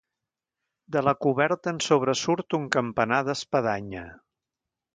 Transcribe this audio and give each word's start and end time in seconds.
De 0.95 1.03
la 1.07 1.13
coberta 1.25 1.73
en 1.75 1.81
sobresurt 1.89 2.57
un 2.59 2.65
campanar 2.77 3.21
d'espadanya. 3.29 4.07